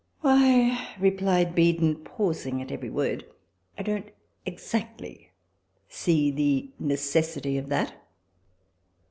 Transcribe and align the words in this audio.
"Why," 0.21 0.95
repiled 0.99 1.53
Beadon, 1.53 2.03
pausing 2.03 2.59
at 2.59 2.71
every 2.71 2.89
word," 2.89 3.23
I 3.77 3.83
don't 3.83 4.07
exactly 4.47 5.29
see 5.89 6.31
the 6.31 6.71
necessity 6.79 7.55
of 7.59 7.69
that." 7.69 7.93